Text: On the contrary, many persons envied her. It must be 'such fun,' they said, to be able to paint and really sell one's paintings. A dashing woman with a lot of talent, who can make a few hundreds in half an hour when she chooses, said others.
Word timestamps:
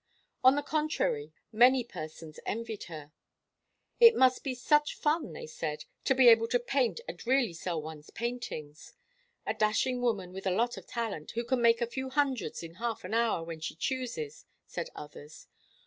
On 0.43 0.55
the 0.55 0.63
contrary, 0.63 1.31
many 1.51 1.83
persons 1.83 2.39
envied 2.43 2.85
her. 2.85 3.11
It 3.99 4.15
must 4.15 4.43
be 4.43 4.55
'such 4.55 4.95
fun,' 4.97 5.33
they 5.33 5.45
said, 5.45 5.85
to 6.05 6.15
be 6.15 6.27
able 6.27 6.47
to 6.47 6.59
paint 6.59 7.01
and 7.07 7.23
really 7.27 7.53
sell 7.53 7.79
one's 7.79 8.09
paintings. 8.09 8.93
A 9.45 9.53
dashing 9.53 10.01
woman 10.01 10.33
with 10.33 10.47
a 10.47 10.49
lot 10.49 10.75
of 10.75 10.87
talent, 10.87 11.29
who 11.33 11.43
can 11.43 11.61
make 11.61 11.81
a 11.81 11.85
few 11.85 12.09
hundreds 12.09 12.63
in 12.63 12.73
half 12.81 13.03
an 13.03 13.13
hour 13.13 13.43
when 13.43 13.59
she 13.59 13.75
chooses, 13.75 14.47
said 14.65 14.89
others. 14.95 15.45